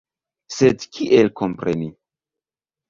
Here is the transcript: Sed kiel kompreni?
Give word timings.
Sed 0.55 0.87
kiel 0.95 1.31
kompreni? 1.43 1.95